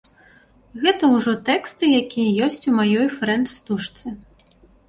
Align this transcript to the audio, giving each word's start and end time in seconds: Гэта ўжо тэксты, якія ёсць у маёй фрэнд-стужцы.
Гэта 0.85 1.03
ўжо 1.15 1.33
тэксты, 1.51 1.83
якія 2.01 2.29
ёсць 2.47 2.67
у 2.73 2.73
маёй 2.81 3.07
фрэнд-стужцы. 3.19 4.19